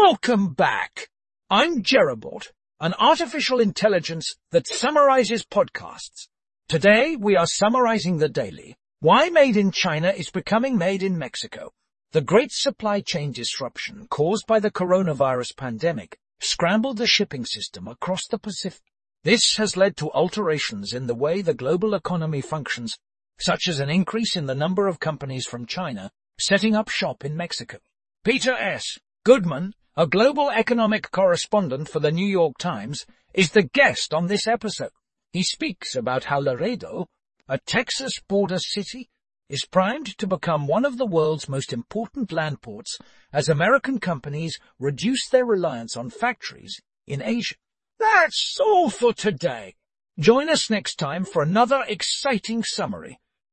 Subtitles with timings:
[0.00, 1.10] Welcome back.
[1.50, 2.48] I'm Jerobot,
[2.80, 6.28] an artificial intelligence that summarizes podcasts.
[6.66, 8.74] Today we are summarizing the daily.
[9.00, 11.72] Why Made in China is becoming Made in Mexico.
[12.12, 18.26] The great supply chain disruption caused by the coronavirus pandemic scrambled the shipping system across
[18.26, 18.82] the Pacific.
[19.24, 22.98] This has led to alterations in the way the global economy functions,
[23.38, 27.36] such as an increase in the number of companies from China setting up shop in
[27.36, 27.78] Mexico.
[28.24, 28.98] Peter S.
[29.24, 34.46] Goodman a global economic correspondent for the New York Times, is the guest on this
[34.46, 34.90] episode.
[35.32, 37.08] He speaks about how Laredo,
[37.48, 39.10] a Texas border city,
[39.50, 42.98] is primed to become one of the world's most important land ports
[43.34, 47.56] as American companies reduce their reliance on factories in Asia.
[47.98, 49.74] That's all for today.
[50.18, 53.18] Join us next time for another exciting summary.